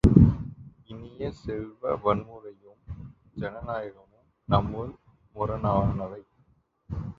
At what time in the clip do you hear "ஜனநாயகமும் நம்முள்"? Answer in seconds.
3.35-4.91